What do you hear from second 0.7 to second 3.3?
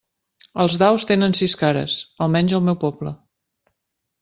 daus tenen sis cares, almenys al meu poble.